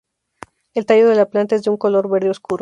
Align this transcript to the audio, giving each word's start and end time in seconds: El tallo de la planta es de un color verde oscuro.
El 0.73 0.87
tallo 0.87 1.07
de 1.09 1.15
la 1.15 1.27
planta 1.29 1.53
es 1.53 1.61
de 1.63 1.69
un 1.69 1.77
color 1.77 2.09
verde 2.09 2.31
oscuro. 2.31 2.59